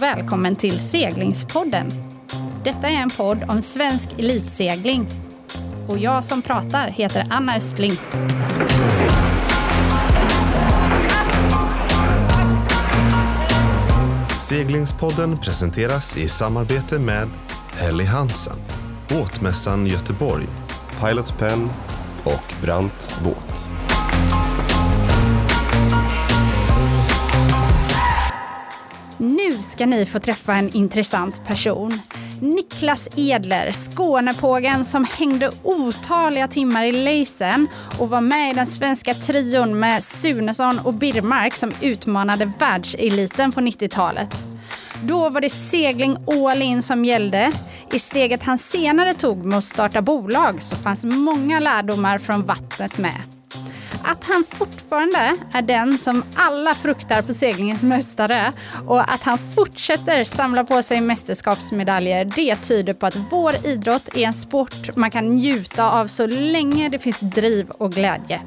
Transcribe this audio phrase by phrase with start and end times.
[0.00, 1.90] och välkommen till Seglingspodden.
[2.64, 5.08] Detta är en podd om svensk elitsegling.
[5.88, 7.92] Och jag som pratar heter Anna Östling.
[14.40, 17.28] Seglingspodden presenteras i samarbete med
[17.72, 18.56] Helly Hansen,
[19.08, 20.46] Båtmässan Göteborg,
[21.00, 21.70] Pilot Pen
[22.24, 23.79] och Brant Båt.
[29.50, 31.92] Nu ska ni få träffa en intressant person.
[32.40, 37.68] Niklas Edler, Skånepågen som hängde otaliga timmar i Leisen
[37.98, 43.60] och var med i den svenska trion med Sunesson och Birmark som utmanade världseliten på
[43.60, 44.44] 90-talet.
[45.04, 47.52] Då var det segling all in som gällde.
[47.92, 52.98] I steget han senare tog med att starta bolag så fanns många lärdomar från vattnet
[52.98, 53.22] med.
[54.04, 54.79] Att han fortfarande
[55.52, 58.52] är den som alla fruktar på seglingens mästare
[58.86, 64.26] och att han fortsätter samla på sig mästerskapsmedaljer, det tyder på att vår idrott är
[64.26, 68.40] en sport man kan njuta av så länge det finns driv och glädje.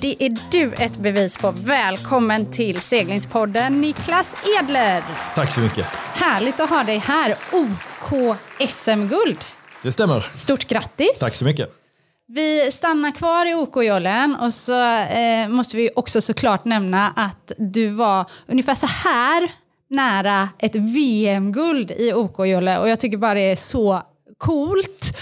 [0.00, 1.50] Det är du ett bevis på.
[1.50, 5.02] Välkommen till seglingspodden Niklas Edler.
[5.34, 5.86] Tack så mycket.
[6.14, 7.36] Härligt att ha dig här.
[7.52, 8.36] OK
[8.68, 9.38] SM-guld.
[9.82, 10.26] Det stämmer.
[10.36, 11.18] Stort grattis.
[11.20, 11.83] Tack så mycket.
[12.26, 17.88] Vi stannar kvar i OK-jollen och så eh, måste vi också såklart nämna att du
[17.88, 19.52] var ungefär så här
[19.90, 24.02] nära ett VM-guld i OK-jolle och jag tycker bara det är så
[24.38, 25.18] coolt.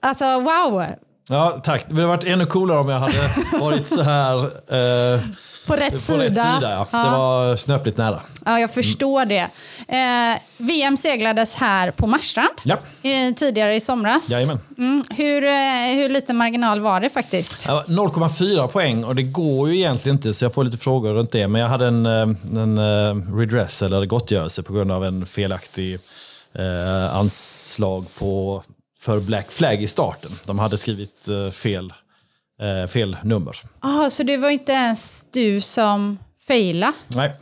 [0.00, 0.84] Alltså wow!
[1.30, 1.84] Ja, tack.
[1.88, 3.18] Det hade varit ännu coolare om jag hade
[3.60, 5.20] varit så här eh,
[5.66, 6.18] på rätt på sida.
[6.24, 6.86] rätt sida ja.
[6.90, 6.98] Ja.
[7.04, 8.20] Det var snöpligt nära.
[8.44, 9.46] Ja, jag förstår det.
[9.88, 14.30] Eh, VM seglades här på Marstrand Ja, eh, tidigare i somras.
[14.30, 14.60] jajamän.
[14.78, 17.64] Mm, hur, eh, hur liten marginal var det faktiskt?
[17.68, 21.32] Ja, 0,4 poäng och det går ju egentligen inte så jag får lite frågor runt
[21.32, 21.48] det.
[21.48, 22.28] Men jag hade en, eh,
[22.62, 25.98] en eh, redress eller gottgörelse på grund av en felaktig
[27.12, 28.62] anslag på,
[29.00, 30.30] för Black Flag i starten.
[30.46, 31.92] De hade skrivit eh, fel,
[32.60, 33.56] eh, fel nummer.
[33.80, 36.92] Ah, så det var inte ens du som failade?
[37.08, 37.32] Nej,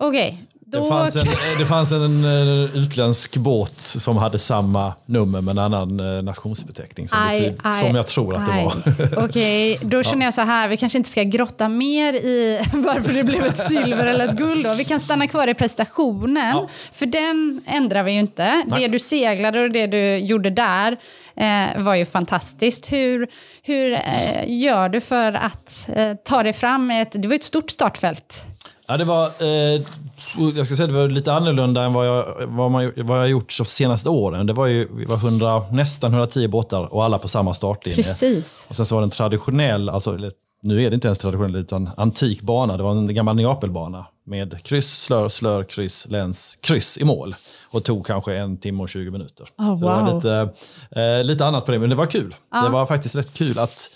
[0.00, 0.44] Okej.
[0.72, 1.26] Det Då fanns, en,
[1.58, 7.08] det fanns en, eh, utländsk båt som hade samma nummer med en annan eh, nationsbeteckning.
[7.08, 8.64] Som, Aj, betyd, aj, som jag tror att det aj.
[8.64, 9.24] var.
[9.24, 13.24] Okej, då känner jag så här, vi kanske inte ska grotta mer i varför det
[13.24, 14.64] blev ett silver eller ett guld.
[14.64, 14.74] Då.
[14.74, 16.68] Vi kan stanna kvar i prestationen, Ja.
[16.92, 18.64] för den ändrar vi ju inte.
[18.66, 18.80] Nej.
[18.80, 20.96] Det du seglade och det du gjorde där
[21.36, 22.92] eh, var ju fantastiskt.
[22.92, 23.26] Hur,
[23.62, 24.00] hur eh,
[24.46, 26.90] gör du för att eh, ta dig fram?
[26.90, 28.42] Ett, det var ett stort startfält.
[28.92, 29.82] Ja, det var, eh,
[30.56, 33.58] jag ska säga det var lite annorlunda än vad jag, vad man, vad jag gjort
[33.58, 34.46] de senaste åren.
[34.46, 37.96] Det var ju vi var 100, nästan 110 båtar och alla på samma startlinje.
[37.96, 38.66] Precis.
[38.68, 40.18] Och sen så var det en traditionell, alltså,
[40.62, 42.76] nu är det inte ens traditionell utan antik bana.
[42.76, 47.34] Det var en gammal Neapelbana med kryss, slör, slör, kryss, läns, kryss i mål.
[47.70, 49.48] Och tog kanske en timme och 20 minuter.
[49.58, 50.14] Oh, Så det var wow.
[50.14, 50.48] lite,
[51.00, 52.34] eh, lite annat på det, men det var kul.
[52.64, 53.90] Det var faktiskt rätt kul att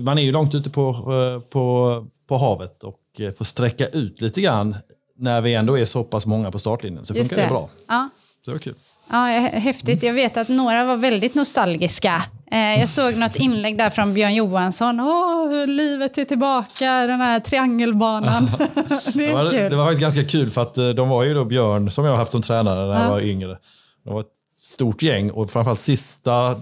[0.00, 4.20] man är ju långt ute på, eh, på, på havet och eh, får sträcka ut
[4.20, 4.76] lite grann
[5.18, 7.04] när vi ändå är så pass många på startlinjen.
[7.04, 7.50] Så Just funkar det.
[7.50, 7.68] bra.
[7.88, 8.08] Ja.
[8.44, 8.74] Så det var kul.
[9.10, 10.02] Ja, hä- häftigt.
[10.02, 12.22] Jag vet att några var väldigt nostalgiska.
[12.50, 15.00] Eh, jag såg något inlägg där från Björn Johansson.
[15.00, 18.46] Åh, livet är tillbaka, den här triangelbanan.
[18.58, 18.68] det
[19.26, 19.70] Det var, kul.
[19.70, 22.18] det var faktiskt ganska kul för att de var ju då Björn, som jag har
[22.18, 23.08] haft som tränare när jag Ja.
[23.10, 23.58] var yngre.
[24.04, 26.56] De var ett stort gäng och framförallt sista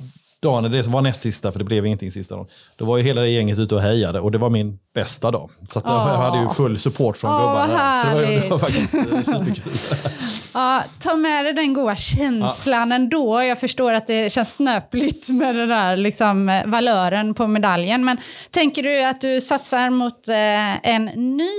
[0.47, 2.47] dagen, det var näst sista, för det blev ingenting sista dagen.
[2.77, 5.51] Då var ju hela det gänget ute och hejade och det var min bästa dag.
[5.69, 6.21] Så jag Åh.
[6.23, 8.03] hade ju full support från Åh, gubbarna.
[8.03, 9.73] Så det var, ju- det var faktiskt eh, superkul.
[10.55, 13.43] Ja, ta med dig den goda känslan ändå.
[13.43, 18.05] Jag förstår att det känns snöpligt med den där liksom, eh, valören på medaljen.
[18.05, 18.17] Men
[18.51, 21.05] tänker du att du satsar mot eh, en
[21.37, 21.51] ny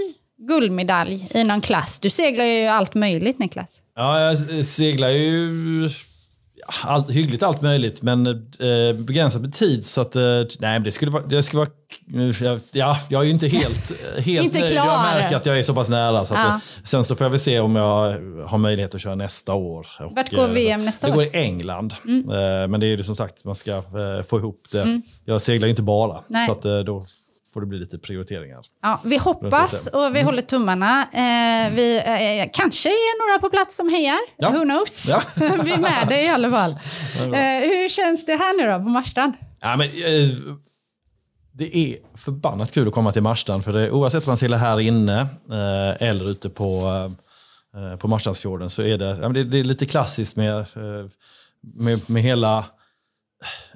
[0.47, 1.99] guldmedalj i någon klass?
[1.99, 3.77] Du seglar ju allt möjligt, Niklas.
[3.95, 5.49] Ja, jag seglar ju
[5.83, 5.89] ja,
[6.83, 9.85] allt, hyggligt allt möjligt, men eh, begränsat med tid.
[9.85, 10.21] Så att, eh,
[10.59, 11.23] nej, det skulle vara...
[11.27, 11.69] Det skulle vara
[12.41, 14.71] jag- ja, jag är ju inte helt, helt Inte nöjd.
[14.71, 14.85] klar.
[14.85, 16.25] Jag märker att jag är så pass nära.
[16.25, 16.47] Så Ja.
[16.47, 18.11] eh, sen så får jag väl se om jag
[18.45, 19.87] har möjlighet att köra nästa år.
[19.99, 21.15] Och, Vart går eh, VM nästa det år?
[21.15, 21.93] går i England.
[22.07, 25.01] Eh, men det är ju som sagt, man ska eh, få ihop det.
[25.25, 26.23] Jag seglar ju inte bara, Mm.
[26.27, 26.45] Nej.
[26.45, 27.03] så att, eh, då
[27.57, 28.65] får det bli lite prioriteringar.
[28.81, 31.01] Ja, vi hoppas och vi håller tummarna.
[31.01, 34.19] Eh, vi eh, kanske är några på plats som hejar.
[34.37, 34.51] Ja.
[34.51, 35.07] Who knows?
[35.09, 35.21] Ja.
[35.63, 36.71] vi är med dig i alla fall.
[37.17, 39.33] Eh, hur känns det här nu då på Marstrand?
[39.61, 40.37] Ja, men, eh,
[41.53, 43.63] det är förbannat kul att komma till Marstrand.
[43.63, 45.21] För det, oavsett om man seglar här inne
[45.51, 46.87] eh, eller ute på,
[47.75, 50.65] eh, på Marstrandsfjorden så är det, ja, men det, det är lite klassiskt med,
[51.61, 52.65] med, med hela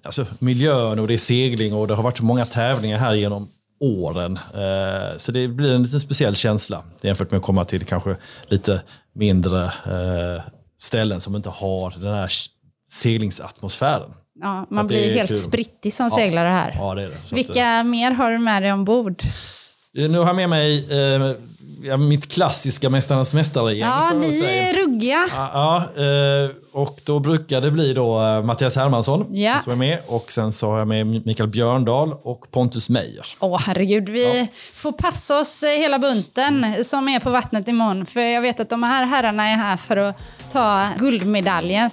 [0.04, 3.50] alltså, miljön och det är segling och det har varit så många tävlingar här genom
[3.82, 4.40] åren.
[4.54, 8.16] Eh, så det blir en lite speciell känsla jämfört med att komma till kanske
[8.48, 8.82] lite
[9.16, 10.44] mindre eh,
[10.78, 12.32] ställen som inte har den här
[12.90, 14.12] seglingsatmosfären.
[14.42, 15.38] Ja, man blir helt kul.
[15.38, 16.72] sprittig som seglare här.
[16.76, 17.36] Ja, det det.
[17.36, 19.24] Vilka att, mer har du med dig ombord?
[19.94, 21.36] Nu har jag med mig eh,
[21.84, 23.90] ja, mitt klassiska Mästarnas mästare-gäng.
[23.90, 25.28] Ja, ni är ruggiga.
[25.32, 29.60] Ja, ja, eh, och då brukar det bli då eh, Mattias Hermansson ja.
[29.60, 30.00] som är med.
[30.08, 33.26] Och sen så har jag med Mikael Björndal och Pontus Meijer.
[33.40, 34.48] Åh herregud, vi ja.
[34.74, 38.06] får passa oss eh, hela bunten som är på vattnet imorgon.
[38.06, 40.16] För jag vet att de här herrarna är här för att
[40.52, 41.90] ta guldmedaljen.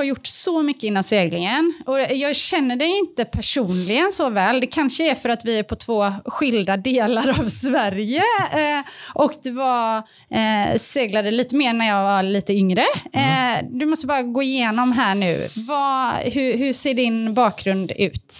[0.00, 1.74] Har gjort så mycket inom seglingen.
[1.86, 4.60] Och jag känner dig inte personligen så väl.
[4.60, 8.22] Det kanske är för att vi är på två skilda delar av Sverige.
[8.52, 9.96] Eh, och du var,
[10.30, 12.84] eh, seglade lite mer när jag var lite yngre.
[13.12, 13.58] Mm.
[13.58, 15.48] Eh, du måste bara gå igenom här nu.
[15.56, 18.34] Vad, hur, hur ser din bakgrund ut?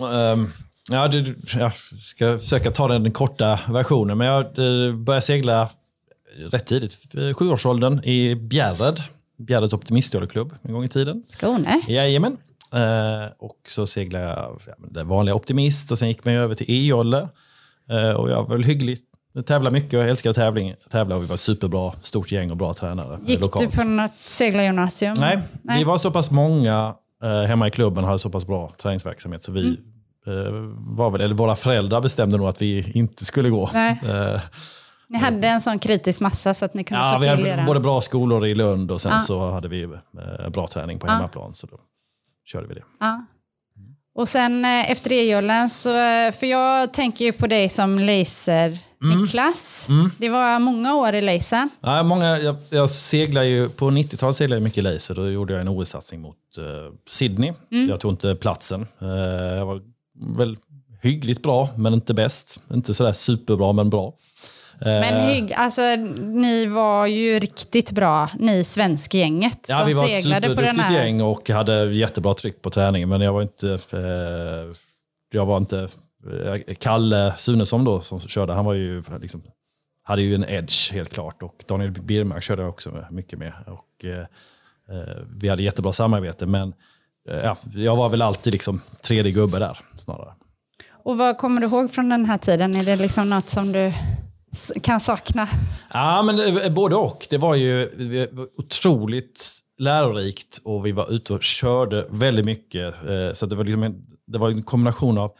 [0.00, 0.52] Um.
[0.90, 4.18] Ja, det, jag ska försöka ta den korta versionen.
[4.18, 5.68] Men jag eh, började segla
[6.50, 6.96] rätt tidigt,
[7.36, 9.00] sjuårsåldern, i Bjärred
[9.38, 11.22] Bjärreds optimistjolleklubb en gång i tiden.
[11.26, 11.80] Skåne?
[11.88, 12.36] Jajamän.
[12.72, 16.70] Eh, och så seglade jag ja, den vanliga optimist och sen gick man över till
[16.70, 17.28] e-jolle.
[17.90, 18.98] Eh, och jag var väl hygglig.
[19.32, 22.56] Jag tävlade mycket och jag älskar tävling, tävla och vi var superbra, stort gäng och
[22.56, 23.18] bra tränare.
[23.26, 23.70] Gick lokalt.
[23.70, 25.14] du på något seglargymnasium?
[25.18, 28.46] Nej, Nej, vi var så pass många eh, hemma i klubben och hade så pass
[28.46, 29.76] bra träningsverksamhet så vi mm.
[30.26, 33.70] Eh, var väl, eller våra föräldrar bestämde nog att vi inte skulle gå.
[33.74, 34.40] Eh,
[35.08, 37.62] ni hade en sån kritisk massa så att ni kunde ja, få till vi hade
[37.62, 39.18] både bra skolor i Lund och sen ja.
[39.18, 41.54] så hade vi eh, bra träning på hemmaplan.
[41.54, 41.76] Så då
[42.44, 42.82] körde vi det.
[43.00, 43.24] Ja.
[44.14, 48.78] Och sen eh, efter e-jollen, så, eh, för jag tänker ju på dig som laser
[49.02, 49.22] mm.
[49.22, 49.86] Niklas.
[49.88, 50.10] Mm.
[50.18, 51.68] Det var många år i laser.
[51.80, 55.14] Ja, många, jag, jag seglar ju, på 90-talet seglade jag mycket laser.
[55.14, 56.64] Då gjorde jag en OS-satsning mot uh,
[57.08, 57.52] Sydney.
[57.72, 57.88] Mm.
[57.88, 58.86] Jag tog inte platsen.
[59.02, 59.08] Uh,
[59.56, 59.82] jag var
[60.36, 60.56] väl
[61.02, 62.60] hyggligt bra, men inte bäst.
[62.74, 64.12] Inte sådär superbra, men bra.
[64.80, 65.26] Men eh.
[65.26, 65.82] hygg, alltså,
[66.18, 70.64] ni var ju riktigt bra, ni svenska gänget ja, som seglade på den här.
[70.64, 73.08] Vi var ett superduktigt gäng och hade jättebra tryck på träningen.
[73.08, 73.78] Men jag var inte...
[73.92, 74.76] Eh,
[75.32, 75.88] jag var inte...
[76.68, 79.42] Eh, Kalle Sunesson då som körde, han var ju liksom,
[80.02, 81.42] hade ju en edge helt klart.
[81.42, 83.52] Och Daniel Birmark körde jag också mycket med.
[83.66, 84.18] Och, eh,
[84.98, 86.74] eh, vi hade jättebra samarbete men
[87.28, 90.34] eh, ja, jag var väl alltid liksom tredje gubbe där snarare.
[91.04, 92.76] Och vad kommer du ihåg från den här tiden?
[92.76, 93.92] Är det liksom något som du
[94.82, 95.48] kan sakna?
[95.92, 97.26] Ja, men eh, både och.
[97.30, 97.88] Det var ju
[98.56, 102.94] otroligt lärorikt och vi var ute och körde väldigt mycket.
[102.94, 103.94] Eh, så det var, liksom en,
[104.26, 105.32] det var en kombination av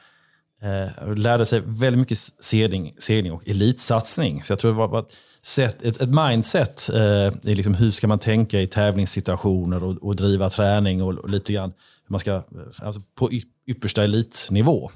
[0.62, 4.44] eh, lärde sig väldigt mycket sedning, sedning och elitsatsning.
[4.44, 8.06] Så jag tror det var ett, sätt, ett, ett mindset eh, i liksom hur ska
[8.06, 11.72] man tänka i tävlingssituationer och, och driva träning och, och, lite grann
[12.06, 12.42] hur man ska, eh,
[12.82, 13.30] alltså på
[13.66, 14.90] yppersta elitnivå.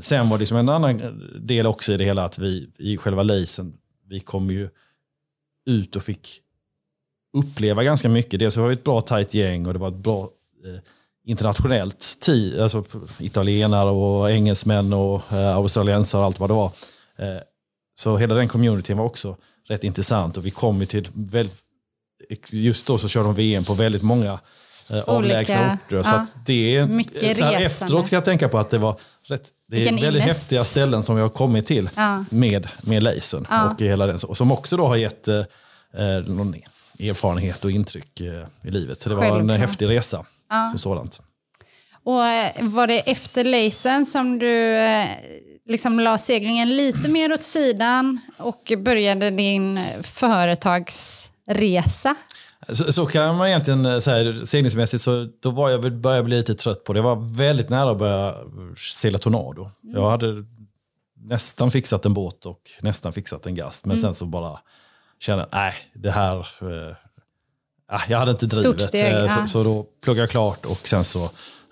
[0.00, 3.22] Sen var det som en annan del också i det hela att vi i själva
[3.22, 3.72] lacen,
[4.08, 4.68] vi kom ju
[5.66, 6.40] ut och fick
[7.36, 8.40] uppleva ganska mycket.
[8.40, 10.22] Dels var vi ett bra tajt gäng och det var ett bra
[10.64, 10.80] eh,
[11.26, 12.62] internationellt team.
[12.62, 12.84] Alltså
[13.18, 16.70] italienare och engelsmän och eh, australiensare och allt vad det var.
[17.18, 17.40] Eh,
[17.98, 19.36] så hela den communityn var också
[19.68, 21.62] rätt intressant och vi kom ju till väldigt,
[22.52, 24.38] just då så körde de VM på väldigt många
[24.90, 26.02] eh, avlägsna orter.
[26.02, 26.88] Så att det,
[27.36, 30.22] så här, efteråt ska jag tänka på att det var rätt, det är Vilken väldigt
[30.22, 30.38] innest.
[30.40, 32.24] häftiga ställen som vi har kommit till ja.
[32.30, 33.46] med, med lasern.
[33.50, 33.64] Ja.
[33.70, 35.42] Och hela den, som också då har gett eh,
[36.26, 36.54] någon
[37.00, 39.00] erfarenhet och intryck eh, i livet.
[39.00, 39.50] Så det var Självklart.
[39.50, 40.68] en häftig resa ja.
[40.70, 41.20] som sådant.
[42.04, 45.06] Och eh, var det efter lasern som du eh,
[45.66, 52.14] liksom la seglingen lite mer åt sidan och började din företagsresa?
[52.68, 56.84] Så, så, kan man egentligen säga seglingsmässigt så då var jag började bli lite trött
[56.84, 56.98] på det.
[56.98, 58.34] Jag var väldigt nära att börja
[58.76, 59.70] segla Tornado.
[59.84, 59.96] Mm.
[59.96, 60.44] Jag hade
[61.16, 63.84] nästan fixat en båt och nästan fixat en gast.
[63.84, 64.02] Men mm.
[64.02, 64.58] sen så bara
[65.20, 66.38] kände jag, nej, det här...
[66.38, 66.96] Eh,
[68.08, 68.82] jag hade inte drivet.
[68.82, 69.46] Steg, så, ja.
[69.46, 71.24] så, då pluggade jag klart och sen så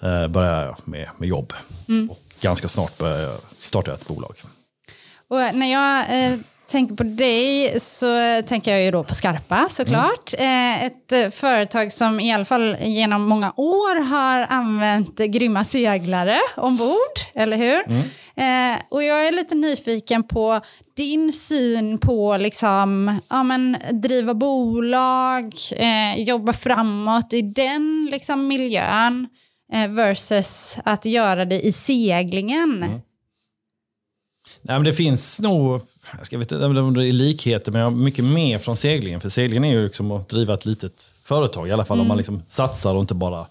[0.03, 1.53] eh, började jag med, med jobb.
[1.89, 2.11] Mm.
[2.11, 4.37] Och ganska snart började jag starta ett bolag.
[5.29, 10.35] Och när jag eh, tänker på dig så tänker jag ju då på Skarpa såklart.
[10.39, 10.87] Mm.
[10.87, 17.17] Ett eh, företag som i alla fall genom många år har använt grymma seglare ombord,
[17.35, 17.83] eller hur?
[17.87, 18.03] Mm.
[18.37, 20.61] Eh, och jag är lite nyfiken på
[20.97, 29.27] din syn på liksom, ja, men, driva bolag, eh, jobba framåt i den liksom, miljön
[29.73, 32.83] eh, versus att göra det i seglingen.
[32.83, 33.01] Mm.
[34.69, 35.81] Nej, men det finns nog,
[36.31, 39.21] jag vet inte om det är likheter, men jag har mycket mer från seglingen.
[39.21, 42.03] För seglingen är ju liksom att driva ett litet företag, i alla fall mm.
[42.05, 43.47] om man liksom satsar och inte bara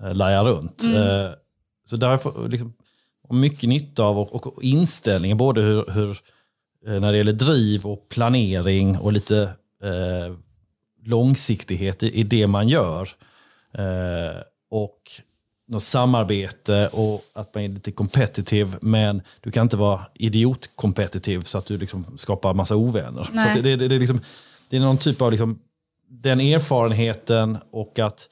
[0.00, 0.84] eh, laja runt.
[0.84, 1.30] Eh,
[1.84, 2.72] så där har jag fått liksom,
[3.30, 6.10] mycket nytta av och, och inställning, både hur, hur,
[6.86, 9.42] eh, när det gäller driv och planering och lite
[9.82, 10.36] eh,
[11.04, 13.08] långsiktighet i, i det man gör.
[13.78, 14.40] Eh,
[14.70, 14.98] och
[15.68, 21.58] något samarbete och att man är lite competitive men du kan inte vara idiot-competitive så
[21.58, 23.28] att du liksom skapar massa ovänner.
[23.32, 23.56] Nej.
[23.56, 24.20] Så det, det, det, är liksom,
[24.68, 25.58] det är någon typ av liksom,
[26.08, 28.28] den erfarenheten och att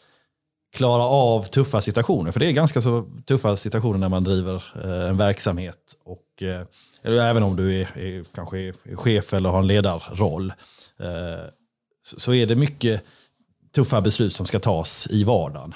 [0.73, 2.31] klara av tuffa situationer.
[2.31, 5.97] För det är ganska så tuffa situationer när man driver eh, en verksamhet.
[6.05, 6.67] Och, eh,
[7.03, 10.53] eller även om du är, är, kanske är chef eller har en ledarroll.
[11.01, 11.07] Eh,
[12.03, 13.05] så, så är det mycket
[13.75, 15.75] tuffa beslut som ska tas i vardagen.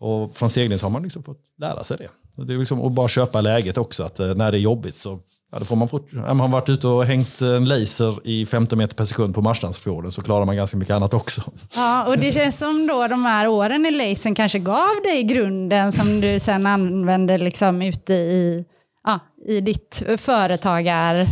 [0.00, 2.08] Och från segling så har man liksom fått lära sig det.
[2.36, 4.04] Och det är liksom att bara köpa läget också.
[4.04, 5.18] Att eh, när det är jobbigt så
[5.52, 8.46] ja, då får man, fort, ja, man har varit ute och hängt en laser i
[8.46, 11.42] 15 meter per sekund på Marstrandsfjorden så klarar man ganska mycket annat också.
[11.74, 15.92] Ja, och det känns som då de här åren i Leisen kanske gav dig grunden
[15.92, 18.64] som du sen använde liksom ute i,
[19.04, 21.26] ja, i ditt företagar,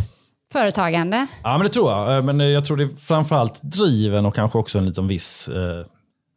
[0.52, 1.26] företagande.
[1.42, 2.16] Ja, men det tror jag.
[2.16, 5.48] Eh, Men jag tror det är framförallt driven och kanske också en liten viss...
[5.48, 5.86] eh,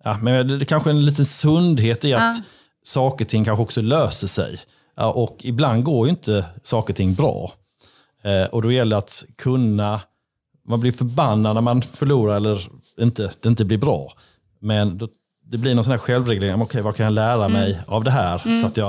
[0.03, 2.43] Ja, men det är kanske en liten sundhet i att Ja.
[2.85, 4.59] saker och ting kanske också löser sig.
[5.13, 7.51] Och ibland går ju inte saker och ting bra.
[8.23, 10.01] Eh, Och då gäller det att kunna...
[10.67, 12.67] Man blir förbannad när man förlorar eller
[12.99, 14.13] inte, det inte blir bra.
[14.61, 15.07] Men då,
[15.45, 16.61] det blir någon sån här självreglering.
[16.61, 18.57] Okej, vad kan jag lära mig av det här?
[18.61, 18.87] Så att jag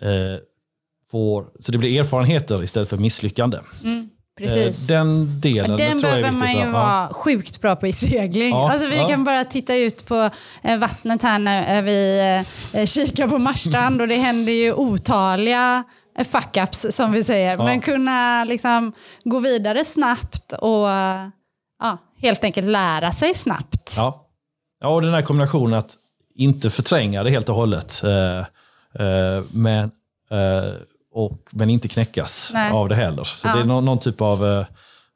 [0.00, 0.38] eh,
[1.10, 1.46] får...
[1.60, 3.58] Så det blir erfarenheter istället för misslyckande.
[4.38, 4.90] Precis.
[4.90, 6.56] Eh, Den delen den tror jag är behöver viktigt.
[6.56, 8.50] man ju vara sjukt bra på i segling.
[8.50, 9.08] Ja, alltså vi ja.
[9.08, 10.30] kan bara titta ut på
[10.62, 12.20] eh, vattnet här när vi
[12.72, 15.84] eh, kikar på Marstrand och det händer ju otaliga
[16.18, 17.56] fuck-ups som vi säger.
[17.56, 18.92] Men kunna liksom
[19.24, 20.88] gå vidare snabbt och
[22.22, 23.94] helt enkelt lära sig snabbt.
[23.96, 24.26] Ja.
[24.80, 25.94] ja, och den här kombinationen att
[26.34, 28.02] inte förtränga det helt och hållet.
[28.04, 28.38] Eh,
[29.06, 29.90] eh, men,
[30.30, 30.72] eh,
[31.16, 32.70] och, men inte knäckas Nej.
[32.72, 33.24] av det heller.
[33.24, 33.54] Så Ja.
[33.54, 34.66] det är någon, någon typ av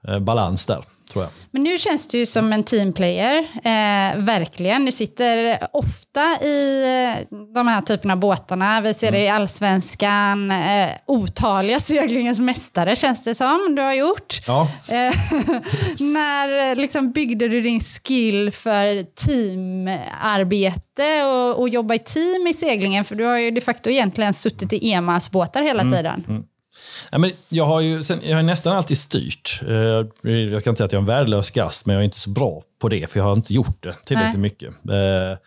[0.09, 1.33] eh, balans där, tror jag.
[1.51, 4.85] Men nu känns du som en teamplayer, eh, verkligen.
[4.85, 8.81] Du sitter ofta i eh, de här typerna av båtarna.
[8.81, 10.51] Vi ser det i allsvenskan.
[10.51, 14.41] Eh, otaliga seglingens mästare känns det som du har gjort.
[14.47, 14.95] Ja, Eh,
[15.99, 23.05] när liksom byggde du din skill för teamarbete och, och jobba i team i seglingen?
[23.05, 26.25] För du har ju de facto egentligen suttit i EMAs båtar hela tiden.
[27.13, 29.61] Ja, men jag har ju sen, jag har nästan alltid styrt.
[29.69, 29.73] Eh,
[30.31, 32.31] Jag kan inte säga att jag är en värdelös gast, men jag är inte så
[32.31, 34.41] bra på det, för jag har inte gjort det tillräckligt Nej.
[34.43, 34.69] mycket.
[34.69, 35.39] Eh,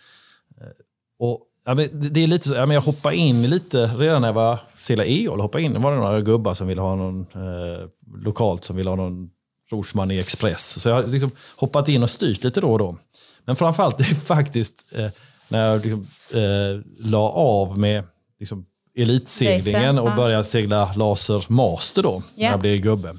[1.19, 4.27] Och, ja, men det- är lite så, ja, men jag hoppade in lite redan när
[4.27, 5.41] jag var seglade EOL.
[5.41, 8.89] Hoppade in, det var det några gubbar som ville ha någon eh, lokalt som ville
[8.89, 9.29] ha någon
[9.71, 10.81] Rorsman i Express.
[10.81, 12.97] Så jag har liksom hoppat in och styrt lite då och då.
[13.45, 15.07] Men framförallt det är faktiskt eh,
[15.49, 18.03] när jag liksom, eh, la av med
[18.39, 18.65] liksom,
[18.97, 20.15] elitseglingen och ja.
[20.15, 22.51] började segla laser master då, när Ja.
[22.51, 23.09] jag blev gubbe.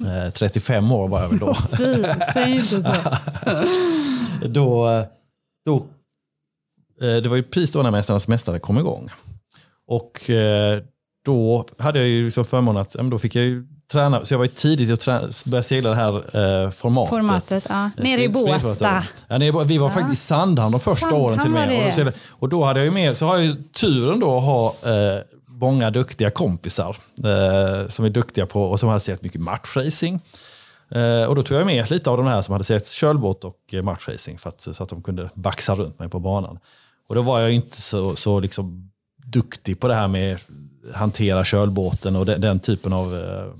[0.00, 1.54] Eh, 35 år var jag väl då.
[1.54, 2.82] Fy, säg inte så.
[4.48, 5.04] då, eh,
[5.64, 5.76] då
[7.06, 9.08] eh, det var ju precis då när Mästarnas Mästare kom igång.
[9.86, 10.82] Och eh,
[11.24, 14.44] då hade jag ju liksom förmånen att, då fick jag ju träna, så jag var
[14.44, 16.14] ju tidigt att träna, börja segla det här
[16.64, 17.14] eh, formatet.
[17.14, 17.90] Formatet, ja.
[17.96, 18.28] Nere i.
[18.28, 19.04] Båstad.
[19.28, 21.78] Ja, nere vi var faktiskt i Sandhamn de första Sandhamn åren till och med.
[21.78, 24.36] Och, då, seglade- och då hade jag ju med, så har jag ju turen då
[24.36, 29.22] att ha eh, många duktiga kompisar eh, som är duktiga på och som hade sett
[29.22, 30.20] mycket matchracing.
[30.94, 33.56] Eh, och då tog jag med lite av de här som hade sett kölbåt och
[33.72, 36.58] eh, matchracing för att, så att de kunde baxa runt mig på banan.
[37.08, 38.90] Och då var jag inte så, så liksom
[39.26, 40.38] duktig på det här med
[40.94, 43.52] hantera kölbåten och den, den typen av, eh,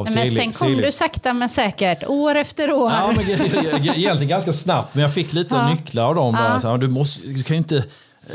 [0.00, 0.86] av Men segling- sen kom segling.
[0.86, 2.90] du sakta men säkert, år efter år.
[2.90, 5.68] Ja, men, ge- ge- ge- egentligen ganska snabbt, men jag fick lite Ja.
[5.70, 6.36] nycklar av dem.
[6.62, 6.68] Ja.
[6.70, 7.84] här, du, måste, du kan ju inte...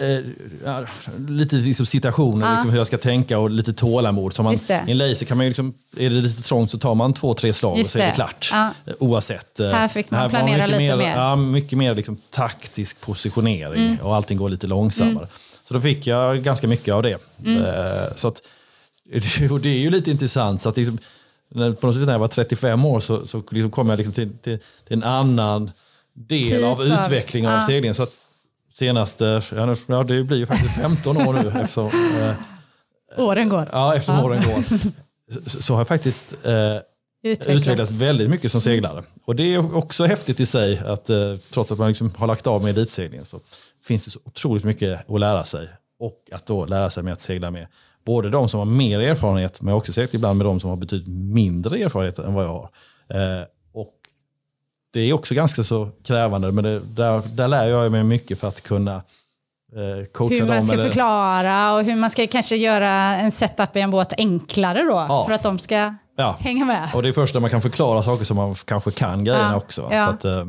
[0.01, 0.79] Eh,
[1.27, 2.53] lite liksom situationer, Ja.
[2.53, 4.33] liksom hur jag ska tänka och lite tålamod.
[4.33, 4.53] Så man.
[4.53, 7.33] I en laser kan man ju liksom, är det lite trångt så tar man två,
[7.33, 8.49] tre slag Just och så är det klart.
[8.51, 8.69] Ja.
[8.85, 9.59] Eh, Oavsett.
[9.59, 11.09] eh, Här fick man här planera mycket lite mer.
[11.15, 13.97] Ja, mycket mer liksom taktisk positionering Mm.
[14.05, 15.27] och allting går lite långsammare.
[15.67, 17.17] Så då fick jag ganska mycket av det.
[17.45, 17.65] Mm.
[17.65, 18.41] Eh, så att,
[19.61, 20.61] det är ju lite intressant.
[20.61, 20.97] Så att liksom,
[21.51, 24.13] när, på något sätt när jag var 35 år så, så liksom kom jag liksom
[24.13, 25.71] till, till, till en annan
[26.13, 27.65] del Typ av av- utvecklingen av ja.
[27.67, 27.95] seglingen.
[27.95, 28.11] Så att
[28.73, 29.41] senaste,
[29.87, 31.87] ja, det blir ju faktiskt 15 år nu eftersom,
[32.21, 32.35] eh,
[33.25, 33.69] Åren går.
[33.71, 34.23] ja, eftersom Ja.
[34.23, 34.63] åren går.
[35.49, 36.77] Så, så har jag faktiskt eh,
[37.23, 39.03] utvecklats väldigt mycket som seglare.
[39.25, 42.47] Och det är också häftigt i sig att eh, trots att man liksom har lagt
[42.47, 43.39] av med elitseglingen så
[43.87, 45.69] finns det så otroligt mycket att lära sig.
[45.99, 47.67] Och att då lära sig med att segla med
[48.05, 50.69] både de som har mer erfarenhet men jag har också seglat ibland med de som
[50.69, 52.69] har betydligt mindre erfarenhet än vad jag har.
[53.09, 53.43] Eh,
[53.73, 53.93] och
[54.93, 58.47] det är också ganska så krävande men det, där, där lär jag mig mycket för
[58.47, 60.65] att kunna eh, coacha Hur man dem.
[60.67, 64.81] ska eller- förklara och hur man ska kanske göra en setup i en båt enklare
[64.83, 65.05] då.
[65.09, 65.23] Ja.
[65.27, 66.35] För att de ska Ja.
[66.39, 66.89] hänga med.
[66.93, 69.57] Och det är först när man kan förklara saker som man kanske kan grejerna Ja,
[69.57, 69.89] också.
[69.89, 70.45] Så att, eh,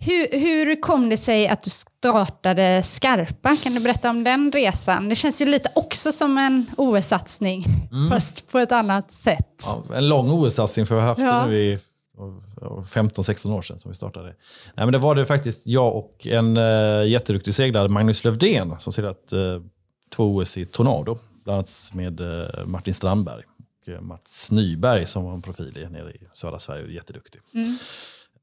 [0.00, 3.56] Hur, hur kom det sig att du startade Skarpa?
[3.62, 5.08] Kan du berätta om den resan?
[5.08, 8.10] Det känns ju lite också som en OS-satsning, Mm.
[8.10, 9.62] fast på ett annat sätt.
[9.66, 11.40] ja, en lång OS-satsning för vi har haft Ja.
[11.40, 11.78] det nu i
[12.92, 14.26] 15-16 år sedan som vi startade.
[14.74, 18.92] Nej, men det var det faktiskt jag och en uh, jätteduktig seglare, Magnus Lövdén, som
[18.92, 19.62] seglat uh,
[20.16, 21.18] två OS i Tornado.
[21.44, 23.42] Bland annat med eh, Martin Strandberg
[23.82, 27.40] och eh, Mats Nyberg som var en profil i, nere i södra Sverige jätteduktig.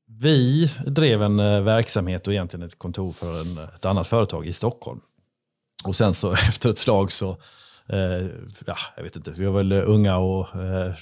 [0.07, 4.53] Vi drev en eh, verksamhet och egentligen ett kontor för en, ett annat företag i
[4.53, 4.99] Stockholm.
[5.83, 7.37] Och sen så efter ett slag så,
[8.65, 10.93] ja, jag vet inte, vi var väl unga och eh,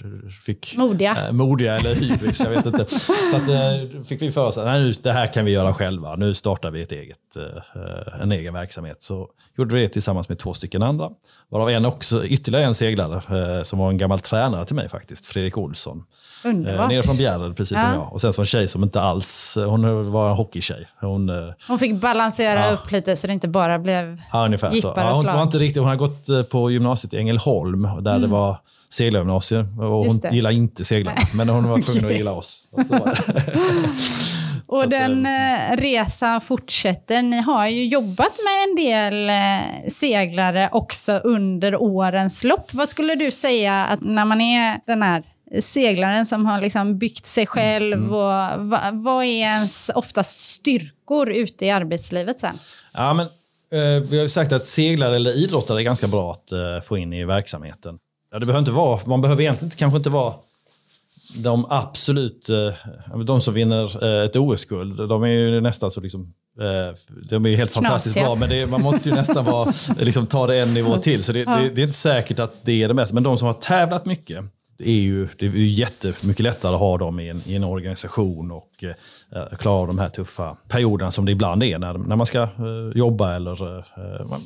[0.46, 0.76] fick...
[0.78, 1.18] Modiga.
[1.28, 2.86] Eh, modiga eller hybris, jag vet inte.
[3.32, 6.16] Så att, eh, fick vi för oss att det här kan vi göra själva.
[6.16, 9.02] Nu startar vi ett eget, eh, en egen verksamhet.
[9.02, 11.10] Så gjorde vi det tillsammans med två stycken andra.
[11.52, 13.16] Varav en också, ytterligare en seglare
[13.58, 16.04] eh, som var en gammal tränare till mig faktiskt, Fredrik Olsson.
[16.46, 16.90] Eh, Underbart.
[16.90, 17.94] nere från Bjärred, precis som Ja.
[17.96, 18.14] jag.
[18.14, 20.88] Och sen en tjej som inte alls, hon var en hockeytjej.
[21.02, 21.36] Hon, eh,
[21.68, 22.72] Hon fick balansera Ja.
[22.72, 24.22] upp lite så det inte bara blev...
[24.32, 24.94] Ja, ungefär så.
[24.96, 28.28] Ja, hon, var inte riktigt, hon har gått eh, på gymnasiet i Ängelholm där det
[28.28, 28.58] var
[28.90, 29.80] seglargymnasium.
[29.80, 30.20] Och hon Mm.
[30.20, 30.30] Det.
[30.36, 32.68] gillar inte seglarna, men hon var tvungen att gilla oss.
[34.68, 37.22] Och den eh, resan fortsätter.
[37.22, 42.74] Ni har ju jobbat med en del eh, seglare också under årens lopp.
[42.74, 45.24] Vad skulle du säga att när man är den här
[45.62, 48.10] seglaren som har liksom byggt sig själv, Mm.
[48.14, 52.54] och, va, vad är ens oftast styrkor ute i arbetslivet sen?
[52.94, 53.32] Ja, men, eh,
[53.80, 57.14] vi har ju sagt att seglare eller idrottare är ganska bra att eh, få in
[57.14, 57.98] i verksamheten.
[58.32, 60.34] Ja, det behöver inte vara, man behöver egentligen kanske inte vara
[61.36, 65.10] de absolut, eh, de som vinner eh, ett OS-guld.
[65.10, 66.96] De är ju nästan så liksom, eh,
[67.30, 68.36] de är ju helt fantastiskt Knasiga.
[68.36, 71.24] bra, men det, man måste ju nästan vara, liksom, ta det en nivå till.
[71.24, 73.14] Så det, det, det är inte säkert att det är det bästa.
[73.14, 74.46] Men de som har tävlat mycket,
[74.90, 78.52] är ju, det är ju jättemycket lättare att ha dem i en, i en organisation
[78.52, 82.26] och eh, klara av de här tuffa perioderna som det ibland är när, när man
[82.26, 82.50] ska eh,
[82.96, 84.42] jobba eller eh, man,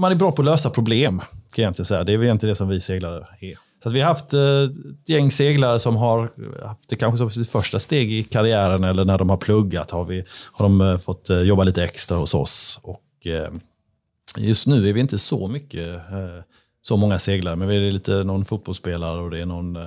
[0.00, 1.22] man är bra på att lösa problem.
[1.52, 2.04] Kan jag inte säga.
[2.04, 3.54] Det är väl egentligen det som vi seglare är.
[3.82, 6.30] Så att vi har haft eh, ett gäng seglare som har
[6.66, 10.04] haft det kanske som sitt första steg i karriären eller när de har pluggat har,
[10.04, 12.80] vi, har de eh, fått eh, jobba lite extra hos oss.
[12.82, 13.52] Och, eh,
[14.36, 16.42] just nu är vi inte så mycket, eh,
[16.88, 19.82] så många seglare, men vi är lite någon fotbollsspelare och det är någon eh,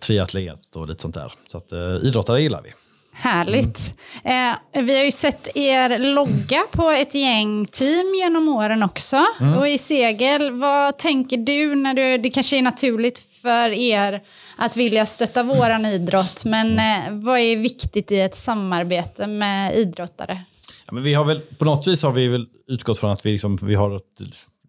[0.00, 1.32] triatlet och lite sånt där.
[1.48, 2.72] Så att eh, idrottare gillar vi.
[3.12, 3.94] Härligt.
[4.24, 9.24] Eh, vi har ju sett er logga på ett gäng team genom åren också.
[9.58, 12.18] Och i segel, vad tänker du när du...
[12.18, 14.22] Det kanske är naturligt för er
[14.56, 20.44] att vilja stötta våran idrott, men eh, vad är viktigt i ett samarbete med idrottare?
[20.86, 23.32] Ja, men vi har väl, på något vis har vi väl utgått från att vi,
[23.32, 24.22] liksom, vi har ett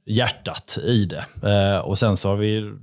[0.09, 1.25] hjärtat i det.
[1.49, 2.73] Eh, och sen så har vi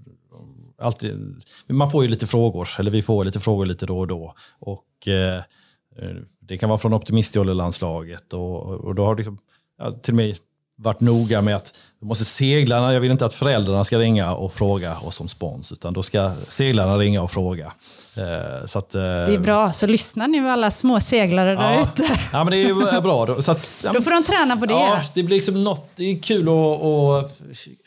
[0.83, 4.35] alltid, man får ju lite frågor, eller vi får lite frågor lite då och då.
[4.59, 5.37] Och eh,
[5.99, 9.39] eh, det kan vara från optimistjollelandslaget och, och då har det liksom,
[9.79, 10.37] ja, till och med
[10.79, 14.99] varit noga med att måste seglarna, jag vill inte att föräldrarna ska ringa och fråga
[14.99, 17.73] oss om spons, utan då ska seglarna ringa och fråga.
[18.19, 21.83] Eh, så att, eh, Det är bra, så lyssna nu alla små seglare där Ja,
[21.83, 22.03] ute.
[22.33, 23.27] ja, men det är ju bra.
[23.27, 24.73] Då, så att, ja, Då får de träna på det.
[24.73, 27.31] Ja, det blir liksom något, det är kul att, och,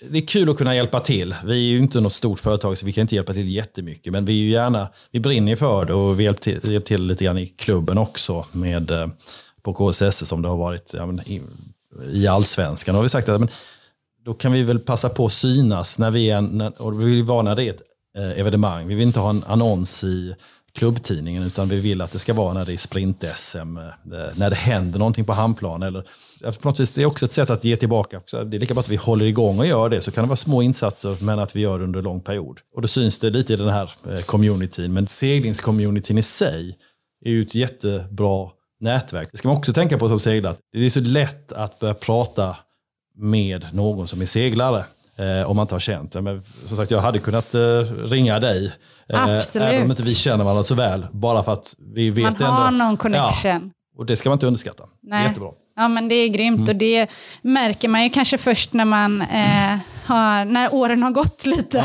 [0.09, 1.35] det är kul att kunna hjälpa till.
[1.45, 4.13] Vi är ju inte något stort företag så vi kan inte hjälpa till jättemycket.
[4.13, 7.07] Men vi är ju gärna, vi brinner för det och vi hjälper till, hjälper till
[7.07, 9.07] lite grann i klubben också med, eh,
[9.61, 11.41] på KSS som det har varit ja, men, i,
[12.11, 12.93] i allsvenskan.
[12.93, 13.49] Då har vi sagt att men,
[14.25, 17.23] då kan vi väl passa på att synas när vi är, när, och vi vill
[17.23, 17.85] vara när det är ett eh,
[18.19, 18.87] Eh, evenemang.
[18.87, 20.35] Vi vill inte ha en annons i
[20.73, 24.55] klubbtidningen utan vi vill att det ska vara när det är sprint-SM, eh, när det
[24.55, 25.83] händer någonting på handplan.
[25.83, 26.03] Eller,
[26.43, 28.21] eh, på något vis, det är också ett sätt att ge tillbaka.
[28.31, 30.35] Det är lika bra att vi håller igång och gör det, så kan det vara
[30.35, 32.59] små insatser men att vi gör det under lång period.
[32.75, 33.91] Och då syns det lite i den här
[34.25, 36.77] communityn, men seglingscommunityn i sig
[37.25, 39.29] är ju ett jättebra nätverk.
[39.31, 40.55] Det ska man också tänka på som seglare.
[40.73, 42.55] Det är så lätt att börja prata
[43.17, 44.83] med någon som är seglare.
[45.19, 46.15] Eh, om man inte har känt.
[46.15, 47.59] Ja, Men, som sagt, jag hade kunnat eh,
[48.05, 48.73] ringa dig.
[49.13, 49.67] Eh, Absolut.
[49.67, 51.05] även om inte vi känner varandra så väl.
[51.11, 52.45] Bara för att vi vet Man ändå.
[52.45, 53.71] har någon Ja, connection.
[53.97, 54.83] och det ska man inte underskatta.
[54.83, 55.23] Det Nej.
[55.27, 55.49] jättebra.
[55.75, 56.69] Ja, men det är grymt Mm.
[56.69, 57.07] och det
[57.41, 59.77] märker man ju kanske först när man eh,
[60.09, 61.83] har, när åren har gått lite,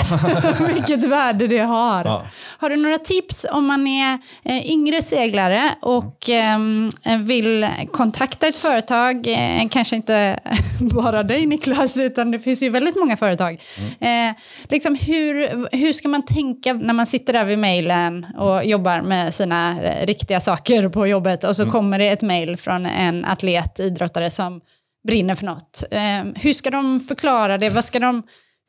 [0.74, 2.04] vilket värde det har.
[2.04, 2.26] Ja.
[2.58, 8.56] Har du några tips om man är eh, yngre seglare och ehm, vill kontakta ett
[8.56, 10.40] företag, eh, kanske inte
[10.94, 13.62] bara dig Niklas, utan det finns ju väldigt många företag.
[14.00, 14.30] Mm.
[14.30, 14.36] Eh,
[14.68, 19.34] liksom hur, hur ska man tänka när man sitter där vid mejlen och jobbar med
[19.34, 21.72] sina riktiga saker på jobbet och så Mm.
[21.72, 24.60] kommer det ett mejl från en atlet, idrottare som
[25.04, 25.84] brinner för något.
[25.90, 27.70] Eh, hur ska de förklara det?
[27.70, 28.22] Vad ska de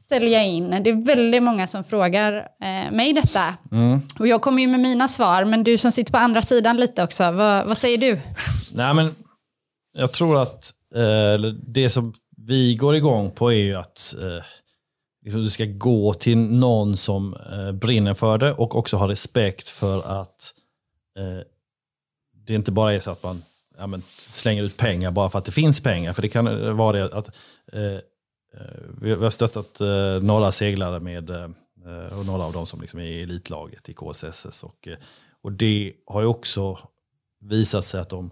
[0.09, 0.69] sälja in?
[0.69, 3.55] Det är väldigt många som frågar eh, mig detta.
[3.71, 4.01] Mm.
[4.19, 7.03] Och jag kommer ju med mina svar, men du som sitter på andra sidan lite
[7.03, 8.21] också, vad, vad säger du?
[8.73, 9.15] Nej, men
[9.97, 14.43] jag tror att eh, det som vi går igång på är ju att eh,
[15.23, 19.69] liksom det ska gå till någon som eh, brinner för det och också har respekt
[19.69, 20.53] för att
[21.17, 21.45] eh,
[22.47, 23.43] det inte bara är så att man
[23.77, 26.13] ja, men, slänger ut pengar bara för att det finns pengar.
[26.13, 27.31] För det kan eh, vara det att
[27.73, 28.01] eh, eh
[29.01, 33.03] vi har stöttat eh, några seglare med eh, och några av dem som liksom är
[33.03, 34.63] i elitlaget i KSSS.
[34.63, 34.97] Och, eh,
[35.43, 36.77] och det har ju också
[37.41, 38.31] visat sig att de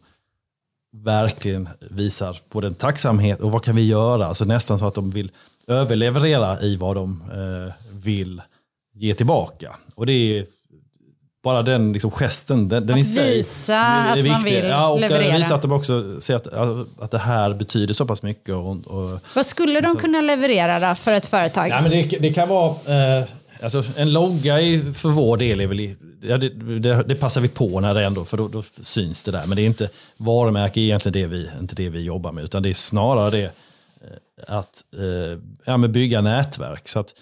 [0.94, 4.26] verkligen visar på den tacksamhet och vad kan vi göra?
[4.26, 5.32] Alltså nästan så att de vill
[5.68, 8.42] överleverera i vad de eh, vill
[8.94, 9.76] ge tillbaka.
[9.96, 10.46] Och det är
[11.44, 13.38] bara den liksom gesten, den, den Att i sig.
[13.38, 15.38] visa är att man vill ja, och leverera.
[15.38, 16.48] Visa att de också ser att,
[17.00, 18.56] att det här betyder så pass mycket.
[18.56, 21.70] Och, och, Vad skulle de kunna leverera då för ett företag?
[21.70, 22.70] Ja, men det, det kan vara...
[23.20, 23.24] Eh,
[23.64, 25.80] alltså en logga är, för vår del är väl...
[25.80, 28.64] i- Ja, det, det, det passar vi på när det är ändå, för då, då
[28.82, 29.44] syns det där.
[29.48, 32.44] Men det är inte varumärke är egentligen det vi, inte det vi jobbar med.
[32.44, 36.90] Utan det är snarare det eh, att eh, ja, bygga nätverk.
[36.90, 37.14] Så att, eh,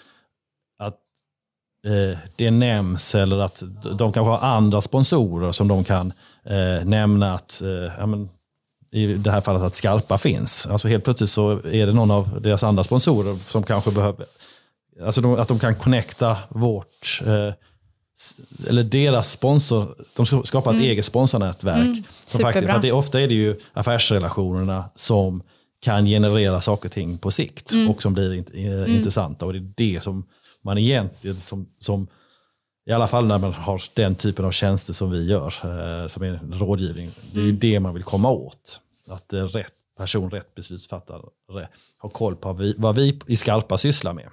[2.36, 3.63] det nämns eller att
[3.98, 6.13] de kanske har andra sponsorer som de kan
[6.46, 8.30] eh, nämna att eh, ja, men,
[8.91, 10.67] i det här fallet att Skarpa finns.
[10.67, 14.26] Alltså helt plötsligt så är det någon av deras andra sponsorer som kanske behöver,
[15.06, 17.54] alltså de, att de kan connecta vårt, eh,
[18.70, 22.06] eller deras sponsor, de ska skapa ett eget sponsornätverk.
[22.26, 22.52] Superbra.
[22.52, 25.44] faktiskt, för att det, ofta är det ju affärsrelationerna som
[25.82, 29.46] kan generera saker och ting på sikt och som blir int, eh, intressanta.
[29.46, 30.26] Och det är det som
[30.62, 32.08] man egentligen, som, som,
[32.86, 36.24] i alla fall när man har den typen av tjänster som vi gör, eh, som
[36.24, 38.80] är rådgivning, det är ju det man vill komma åt.
[39.10, 41.22] Att eh, rätt person, rätt beslutsfattare
[41.98, 44.30] har koll på vad vi, vad vi i Skarpa sysslar med.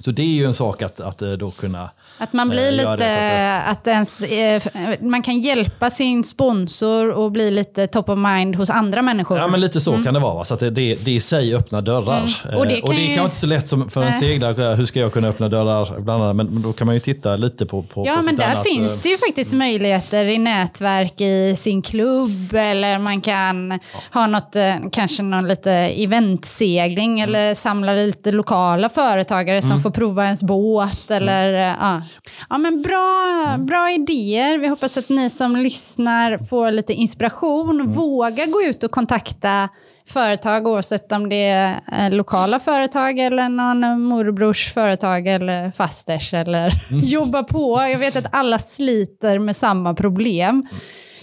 [0.00, 2.72] Så det är ju en sak att, att eh, då kunna Att man blir eh,
[2.76, 4.62] lite, det så att att ens, eh,
[5.00, 9.38] man kan hjälpa sin sponsor och bli lite top of mind hos andra människor.
[9.38, 10.34] Ja men lite så kan det vara.
[10.34, 10.44] va?
[10.44, 12.34] Så att det, det, det i sig öppnar dörrar.
[12.48, 12.58] Mm.
[12.58, 14.12] Och det Eh, och kan det är ju- kanske inte så lätt som för en
[14.12, 16.00] seglare, hur ska jag kunna öppna dörrar?
[16.00, 18.44] Bland annat, men, då kan man ju titta lite på, på Ja, på men där
[18.44, 23.80] annat, finns eh, det ju faktiskt möjligheter i nätverk i sin klubb eller man kan
[24.12, 27.22] ha något, eh, kanske någon lite eventsegling Mm.
[27.34, 31.60] eller samla lite lokala företagare som får prova ens båt eller Mm.
[31.70, 32.02] eh, ja.
[32.50, 34.58] Ja, men bra, bra idéer.
[34.58, 37.80] Vi hoppas att ni som lyssnar får lite inspiration.
[37.80, 37.92] Mm.
[37.92, 39.68] Våga gå ut och kontakta
[40.08, 46.72] företag oavsett om det är eh, lokala företag eller någon morbrors företag eller fasters eller
[46.90, 47.00] Mm.
[47.06, 47.86] jobba på.
[47.92, 50.66] Jag vet att alla sliter med samma problem.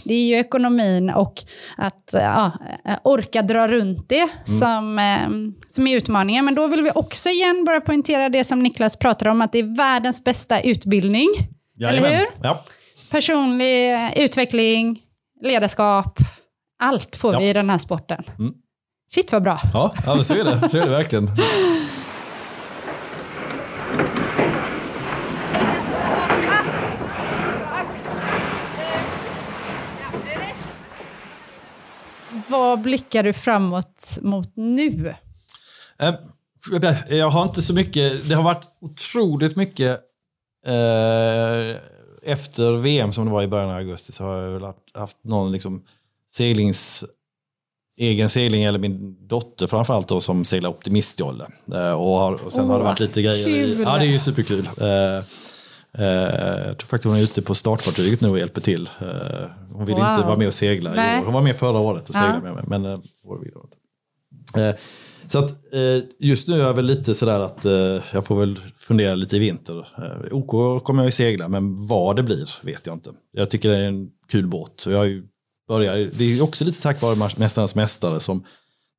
[0.04, 1.34] Det är ju ekonomin och
[1.78, 2.52] att eh, ja,
[2.86, 4.30] eh, orka dra runt det Mm.
[4.46, 6.46] som, eh, som är utmaningen.
[6.46, 9.60] Men då vill vi också igen bara poängtera det som Niklas pratar om, att det
[9.60, 11.28] är världens bästa utbildning.
[11.78, 12.06] jajamän.
[12.12, 12.28] eller hur?
[12.44, 12.64] Ja.
[13.12, 15.00] Personlig utveckling,
[15.42, 16.18] ledarskap,
[16.84, 17.40] allt får Ja.
[17.40, 18.24] vi i den här sporten.
[18.40, 18.54] Mm.
[19.14, 19.60] Shit vad bra.
[19.74, 20.70] Ja, ja så är det.
[20.70, 21.30] Så är det verkligen.
[32.52, 35.16] Vad blickar du framåt mot nu?
[36.00, 36.14] Eh,
[37.18, 40.00] Jag har inte så mycket, det har varit otroligt mycket
[40.66, 41.78] eh,
[42.24, 45.52] efter VM som det var i början av augusti så har jag haft- haft någon
[45.52, 45.84] liksom
[46.30, 47.04] seglings,
[47.98, 51.48] egen segling eller min dotter framförallt då som seglar optimistjolle.
[51.74, 53.82] Eh, och, har, och sen har det varit lite grejer i.
[53.84, 54.66] Ja det är ju superkul.
[54.78, 55.24] Eh,
[55.98, 58.90] jag tror faktiskt hon är ute på startfartyget nu och hjälper till.
[59.02, 59.08] Eh,
[59.74, 60.10] hon vill Wow.
[60.10, 61.20] inte vara med och segla i Nej.
[61.20, 61.26] år.
[61.26, 62.42] Hon var med förra året och seglade Ja.
[62.42, 62.64] med mig.
[62.68, 64.68] Men, eh.
[64.68, 64.76] Eh,
[65.28, 68.60] så att eh, just nu är jag väl lite sådär att eh, jag får väl
[68.78, 69.88] fundera lite i vinter.
[69.98, 73.10] Eh, OK kommer jag ju segla, men vad det blir vet jag inte.
[73.32, 74.74] Jag tycker det är en kul båt.
[74.76, 75.24] Så jag
[75.68, 78.44] börjat, det är också lite tack vare Mästarnas Mästare som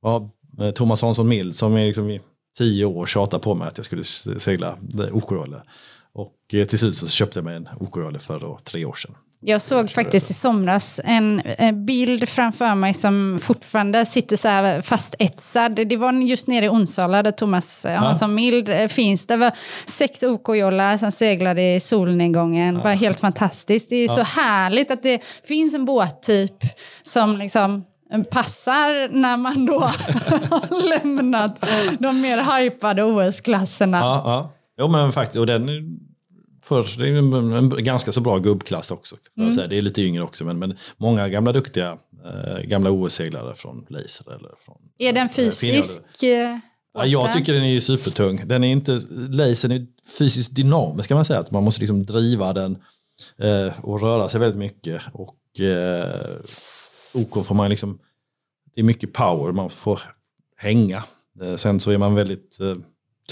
[0.02, 2.20] ja, eh, Thomas Hansson Mild som är liksom i
[2.58, 4.04] tio år tjatat på mig att jag skulle
[4.38, 4.76] segla
[5.12, 5.62] OK-roller.
[6.14, 9.14] Och eh, till slut så köpte jag mig en OK-roller för då, tre år sedan.
[9.44, 14.82] Jag såg faktiskt i somras en, en bild framför mig som fortfarande sitter så här
[14.82, 15.74] fastetsad.
[15.88, 19.26] Det var just nere i Onsala där Thomas eh, Hansson Mild eh, finns.
[19.26, 19.52] Det var
[19.86, 22.74] sex OK-jollar som seglade i solnedgången.
[22.74, 23.90] Bara helt fantastiskt.
[23.90, 26.56] Det är så härligt att det finns en båttyp
[27.02, 27.84] som liksom
[28.30, 29.78] passar när man då
[30.50, 31.66] har lämnat
[31.98, 33.98] de mer hypade OS-klasserna.
[33.98, 34.52] Ja, ja.
[34.78, 35.68] Jo men faktiskt, och den
[36.64, 39.16] för, det är en, ganska så bra gubbklass också.
[39.54, 39.66] säga.
[39.66, 44.32] Det är lite yngre också, men, men många gamla duktiga eh, gamla OS-seglare från Laser.
[44.34, 46.22] Eller från, Är den eh, fysisk?
[46.22, 46.58] eh,
[46.94, 48.42] Ja, jag tycker den är supertung.
[48.44, 49.86] Den är inte, lasern är
[50.18, 51.40] fysiskt dynamisk kan man säga.
[51.40, 52.78] Att man måste liksom driva den
[53.38, 55.02] eh, och röra sig väldigt mycket.
[55.12, 56.40] Och eh,
[57.12, 57.98] OK får man liksom,
[58.74, 60.00] det är mycket power, man får
[60.56, 61.04] hänga.
[61.42, 62.58] Eh, sen så är man väldigt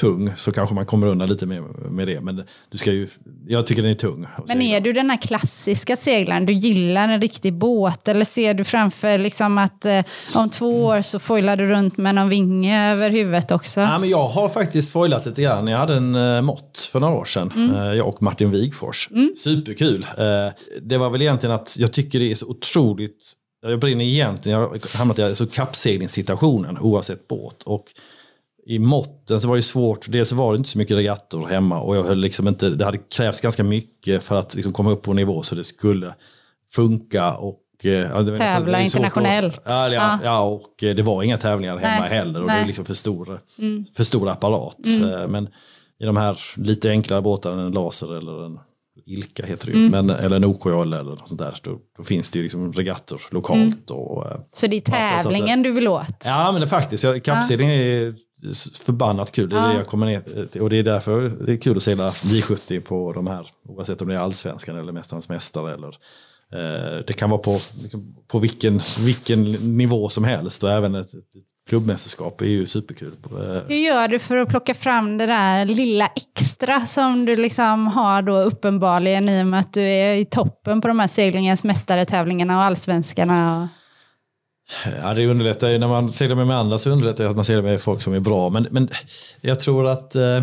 [0.01, 2.21] tung så kanske man kommer undan lite med, med det.
[2.21, 3.09] Men du ska ju,
[3.47, 4.27] jag tycker den är tung.
[4.49, 6.47] Men är du den här klassiska seglaren?
[6.47, 11.03] Du gillar en riktig båt eller ser du framför liksom att eh, om två år
[11.03, 13.81] så foilar du runt med någon vinge över huvudet också?
[13.81, 15.67] Ja, men jag har faktiskt foilat lite grann.
[15.67, 17.53] Jag hade en uh, mått för några år sedan.
[17.57, 17.77] Mm.
[17.77, 19.09] Eh, jag och Martin Wigfors.
[19.45, 20.07] Superkul.
[20.19, 23.33] Eh, det var väl egentligen att jag tycker det är så otroligt...
[23.63, 27.63] Jag brinner egentligen, jag har hamnat i alltså kappseglingssituationen oavsett båt.
[27.63, 27.85] Och
[28.67, 31.81] i måtten så var det svårt, dels så var det inte så mycket regattor hemma
[31.81, 35.03] och jag höll liksom inte, det hade krävts ganska mycket för att liksom komma upp
[35.03, 36.15] på nivå så det skulle
[36.73, 37.33] funka.
[37.35, 39.61] Och, eh, ja, det Tävla det svårt att- internationellt.
[39.65, 40.19] Ja, ja, Ja.
[40.25, 42.55] ja, och eh, det var inga tävlingar hemma Nej, heller och det nej.
[42.57, 42.63] Mm.
[42.63, 43.41] är liksom för stor,
[43.97, 44.79] för stor apparat.
[44.87, 45.49] Eh, Men
[46.01, 48.59] i de här lite enklare båtarna, en Laser eller en
[49.07, 50.07] Ilka heter det ju, Mm.
[50.07, 53.21] men, eller en OKJ eller något sånt där, då, då finns det ju liksom regattor
[53.31, 53.61] lokalt.
[53.91, 54.01] Mm.
[54.03, 56.07] Och, eh, Så det är Massa, att tävlingen du vill åt?
[56.25, 57.05] Ja, men det faktiskt.
[57.05, 58.15] jag- Kappsegling är
[58.85, 59.49] förbannat kul.
[59.49, 60.61] Det är det jag kommer ner till.
[60.61, 64.09] Och det är därför det är kul att segla J70 på de här, oavsett om
[64.09, 65.75] det är allsvenskan eller Mästarnas mästare.
[65.75, 65.95] Eller,
[67.07, 71.11] det kan vara på, liksom, på vilken, vilken nivå som helst och även ett,
[71.71, 73.13] klubbmästerskap är ju superkul.
[73.25, 77.87] Eh, Hur gör du för att plocka fram det där lilla extra som du liksom
[77.87, 81.65] har då uppenbarligen i och med att du är i toppen på de här seglingens
[81.65, 83.63] mästaretävlingarna och allsvenskarna?
[83.63, 83.69] Och...
[85.03, 87.45] Ja, det underlättar ju när man seglar med, med andra så underlättar det att man
[87.45, 88.51] seglar med folk som är bra.
[88.51, 88.89] Men, men
[89.41, 90.43] jag tror att eh,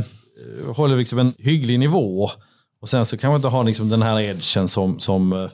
[0.76, 2.30] håller liksom en hygglig nivå
[2.82, 5.50] och sen så kan man inte ha liksom den här edgen som, som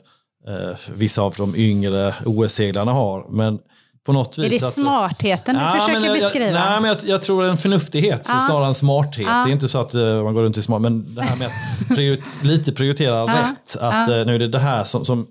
[0.48, 3.26] eh, vissa av de yngre OS-seglarna har.
[3.30, 3.58] Men
[4.06, 6.44] på något vis Är det att, smartheten du försöker men jag- beskriva?
[6.46, 8.40] Jag, nej, men jag, jag tror en förnuftighet Ja.
[8.46, 9.26] snarare än smarthet.
[9.28, 9.42] Ja.
[9.44, 11.46] Det är inte så att eh, man går runt i smart, men det här med
[11.46, 13.76] att prior, lite prioritera rätt.
[13.80, 15.26] Att eh, nu är det det här som, som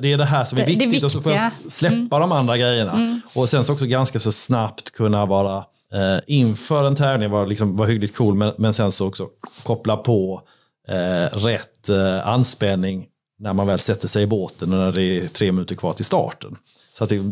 [0.00, 1.88] det är det här som är viktigt och så får jag viktiga.
[1.88, 2.00] Mm.
[2.00, 3.20] släppa de andra grejerna.
[3.34, 5.56] Och sen så också ganska så snabbt kunna vara
[5.94, 9.26] eh, inför en tävling, vara, liksom, vara hyggligt cool, men, men sen så också
[9.64, 10.42] koppla på
[10.88, 13.06] eh, rätt eh, anspänning
[13.38, 16.04] när man väl sätter sig i båten och när det är tre minuter kvar till
[16.04, 16.56] starten.
[16.92, 17.22] Så att det,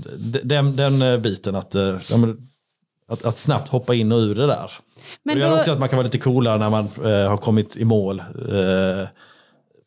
[0.44, 1.96] den, den eh, biten att, eh,
[3.08, 4.70] att, att snabbt hoppa in och ur det där.
[5.22, 7.36] Men det gör då- också att man kan vara lite coolare när man eh, har
[7.36, 8.18] kommit i mål.
[8.20, 9.08] Eh,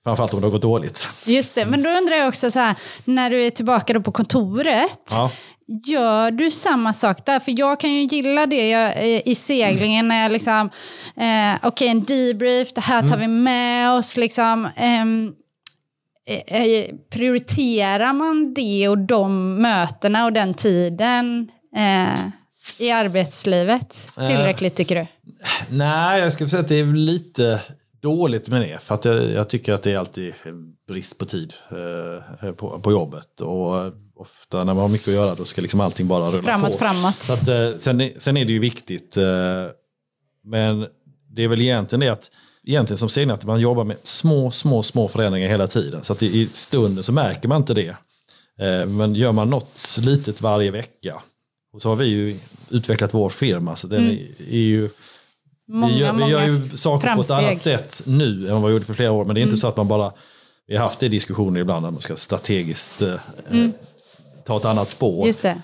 [0.04, 1.10] framförallt om det har gått dåligt.
[1.26, 5.00] Just det, men då undrar jag också så här, när du är tillbaka på kontoret,
[5.12, 5.32] Ja.
[5.86, 7.40] gör du samma sak där?
[7.40, 10.70] För jag kan ju gilla det jag, i seglingen när jag liksom,
[11.18, 13.20] eh, okej en debrief, det här tar Mm.
[13.20, 14.66] vi med oss liksom.
[14.66, 15.06] eh,
[17.10, 22.20] prioriterar man det och de mötena och den tiden eh,
[22.80, 24.28] i arbetslivet Eh.
[24.28, 25.08] tillräckligt tycker du?
[25.70, 27.62] Nej, jag skulle säga att det är lite
[28.02, 28.82] dåligt med det.
[28.82, 30.34] För att jag, jag tycker att det är alltid
[30.88, 31.54] brist på tid
[32.42, 33.42] eh, på, på jobbet.
[33.42, 36.44] Och eh, ofta när man har mycket att göra då ska liksom allting bara rulla
[36.44, 36.78] Framåt, på.
[36.78, 37.16] framåt.
[37.22, 39.18] Så att, eh, sen, är- sen är det ju viktigt.
[39.18, 39.24] Eh,
[40.44, 40.88] men
[41.36, 42.32] det är väl egentligen det att
[42.70, 46.04] egentligen som seglare att man jobbar med små, små, små förändringar hela tiden.
[46.04, 47.96] Så att i, stunden så märker man inte det.
[48.60, 51.22] Eh, men gör man något litet varje vecka.
[51.74, 53.76] Och så har vi ju utvecklat vår firma.
[53.76, 54.90] Så den är, är ju
[55.72, 57.48] Många, vi, gör, vi gör ju saker på ett framsteg.
[57.48, 59.26] annat sätt nu än vad vi gjorde för flera år.
[59.26, 60.12] Men det är inte så att man bara...
[60.68, 63.16] Vi har haft det i diskussioner ibland när man ska strategiskt eh,
[64.46, 65.28] ta ett annat spår.
[65.28, 65.62] Just det.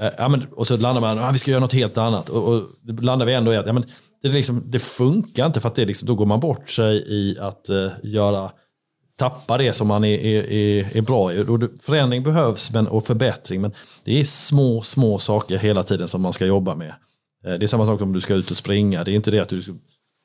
[0.00, 2.28] Eh, ja, men, och så landar man, ah, vi ska göra något helt annat.
[2.28, 2.62] Och, och
[3.00, 3.84] landar vi ändå i att ja, men,
[4.28, 7.38] det, liksom, det funkar inte för att det liksom, då går man bort sig i
[7.40, 8.50] att eh, göra
[9.18, 11.44] tappa det som man är, är, är, bra i.
[11.80, 13.72] Förändring behövs men, och förbättring men
[14.04, 16.94] det är små, små saker hela tiden som man ska jobba med.
[17.46, 19.04] Eh, Det är samma sak om du ska ut och springa.
[19.04, 19.72] Det är inte det att du ska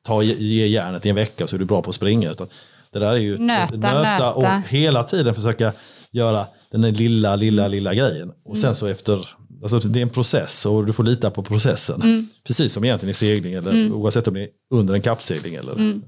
[0.06, 2.32] ta, ge järnet i en vecka så är du bra på att springa.
[2.32, 2.48] Utan
[2.92, 4.64] det där är ju Nöta, ett nöta och nöta.
[4.68, 5.74] hela tiden försaka
[6.12, 8.32] göra den där lilla, lilla, lilla grejen.
[8.46, 9.28] Och sen så efter,
[9.62, 12.30] alltså det är en process och du får lita på processen.
[12.48, 16.00] Precis som egentligen i segling eller oavsett om det är under en kappsegling eller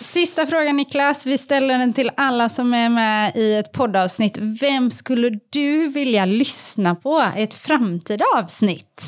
[0.00, 4.38] Sista frågan Niklas, vi ställer den till alla som är med i ett poddavsnitt.
[4.60, 9.02] Vem skulle du vilja lyssna på i ett framtida avsnitt?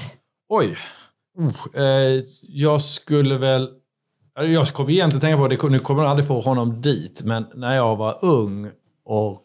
[0.49, 0.77] Oj.
[1.39, 3.69] Oh, eh, jag skulle väl...
[4.39, 7.47] eller Jag kommer egentligen tänka på, det, nu kommer jag aldrig få honom dit, men
[7.55, 8.71] när jag var ung
[9.05, 9.45] och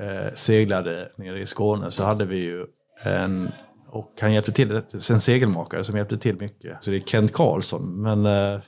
[0.00, 2.66] eh, seglade nere i Skåne så hade vi ju
[3.04, 3.50] en,
[3.90, 4.70] och han hjälpte till,
[5.10, 6.84] en segelmakare som hjälpte till mycket.
[6.84, 8.60] Så det är Kent Karlsson, men eh,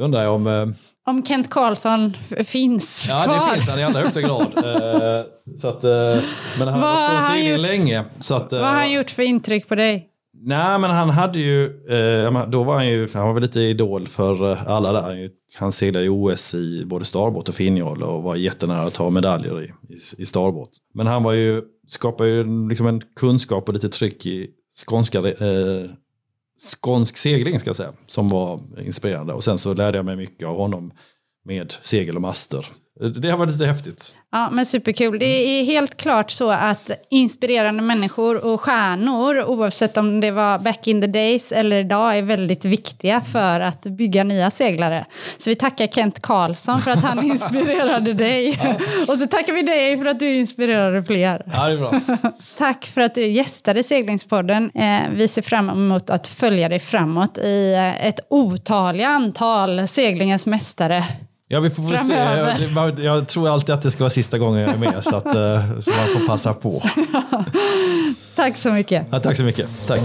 [0.00, 0.46] undrar jag om...
[0.46, 0.66] Eh,
[1.06, 3.48] om Kent Karlsson finns Ja, kvar.
[3.48, 4.40] det finns han i allra högsta grad.
[4.56, 6.22] eh, så att, eh,
[6.58, 8.04] men han har varit från seglingen länge.
[8.20, 10.10] Så att, eh, Vad har han gjort för intryck på dig?
[10.46, 11.64] Nej, men han hade ju,
[12.24, 15.02] eh, då var han ju, han var väl lite idol för eh, alla där.
[15.02, 18.94] Han ju- Han seglade i OS i både starbåt och finjoll och var jättenära att
[18.94, 20.70] ta medaljer i, i, i starbåt.
[20.94, 24.50] Men han var ju, skapade ju liksom en kunskap och lite tryck i
[24.86, 25.90] skånska, eh,
[26.80, 29.32] skånsk segling ska jag säga, som var inspirerande.
[29.32, 30.92] Och sen så lärde jag mig mycket av honom
[31.44, 32.66] med segel och master.
[33.00, 34.16] Det har varit lite häftigt.
[34.32, 35.18] Ja, men superkul.
[35.18, 40.86] Det är helt klart så att inspirerande människor och stjärnor, oavsett om det var back
[40.86, 45.06] in the days eller idag, är väldigt viktiga för att bygga nya seglare.
[45.38, 48.60] Så vi tackar Kent Karlsson för att han inspirerade dig.
[49.08, 51.42] Och så tackar vi dig för att du inspirerade fler.
[51.52, 52.00] Ja, det är bra.
[52.58, 54.70] Tack för att du gästade Seglingspodden.
[54.74, 61.04] Eh, vi ser fram emot att följa dig framåt i ett otaliga antal seglingens mästare.
[61.48, 62.12] Ja, vi får väl se.
[62.74, 65.26] Jag, jag tror alltid att det ska vara sista gången jag är med, så, att,
[65.34, 66.82] eh, så man får passa på.
[68.34, 69.06] Tack så mycket.
[69.10, 69.86] Ja, tack så mycket.
[69.86, 70.00] Tack.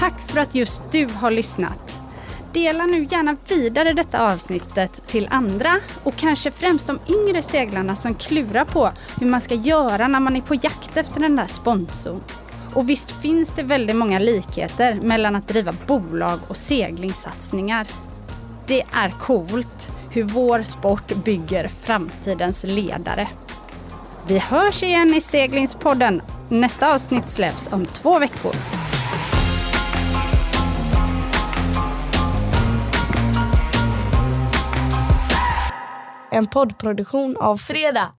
[0.00, 2.00] Tack för att just du har lyssnat.
[2.52, 8.14] Dela nu gärna vidare detta avsnittet till andra och kanske främst de yngre seglarna som
[8.14, 12.20] klurar på hur man ska göra när man är på jakt efter den där sponsorn.
[12.78, 17.86] Och visst finns det väldigt många likheter mellan att driva bolag och seglingssatsningar.
[18.66, 23.28] Det är coolt hur vår sport bygger framtidens ledare.
[24.26, 26.22] Vi hörs igen i Seglingspodden.
[26.48, 28.52] Nästa avsnitt släpps om två veckor.
[36.30, 38.12] En poddproduktion av Fredag.